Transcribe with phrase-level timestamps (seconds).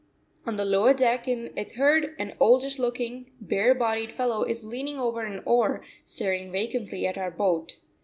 [0.47, 4.97] On the lower deck in a third, an oldish looking, bare bodied fellow is leaning
[4.97, 7.77] over an oar, staring vacantly at our boat.